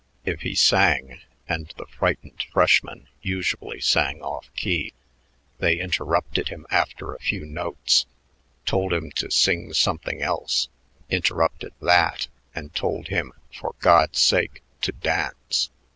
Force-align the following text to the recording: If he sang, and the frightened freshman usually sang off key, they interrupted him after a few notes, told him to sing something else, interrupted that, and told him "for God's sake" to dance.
If 0.25 0.41
he 0.41 0.55
sang, 0.55 1.21
and 1.47 1.71
the 1.77 1.85
frightened 1.85 2.43
freshman 2.51 3.07
usually 3.21 3.79
sang 3.79 4.19
off 4.19 4.49
key, 4.55 4.93
they 5.59 5.77
interrupted 5.79 6.47
him 6.49 6.65
after 6.71 7.13
a 7.13 7.19
few 7.19 7.45
notes, 7.45 8.07
told 8.65 8.93
him 8.93 9.11
to 9.11 9.29
sing 9.29 9.73
something 9.73 10.19
else, 10.19 10.69
interrupted 11.11 11.73
that, 11.81 12.29
and 12.55 12.73
told 12.73 13.09
him 13.09 13.31
"for 13.53 13.75
God's 13.79 14.19
sake" 14.19 14.63
to 14.81 14.91
dance. 14.91 15.69